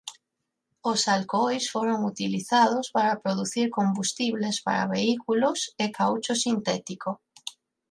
[0.91, 7.09] Os alcohois foron utilizados para producir combustibles para vehículos e caucho sintético.